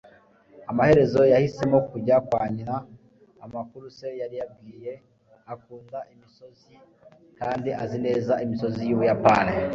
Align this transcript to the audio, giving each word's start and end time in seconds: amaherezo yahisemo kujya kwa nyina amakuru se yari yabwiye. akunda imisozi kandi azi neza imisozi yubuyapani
amaherezo 0.71 1.21
yahisemo 1.33 1.77
kujya 1.89 2.15
kwa 2.27 2.43
nyina 2.55 2.75
amakuru 3.45 3.85
se 3.97 4.07
yari 4.21 4.35
yabwiye. 4.41 4.93
akunda 5.53 5.99
imisozi 6.13 6.73
kandi 7.39 7.69
azi 7.83 7.97
neza 8.05 8.33
imisozi 8.45 8.81
yubuyapani 8.89 9.53